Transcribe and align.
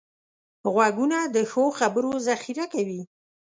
غوږونه 0.73 1.17
د 1.35 1.37
ښو 1.51 1.63
خبرو 1.79 2.11
ذخیره 2.27 2.65
کوي 2.73 3.01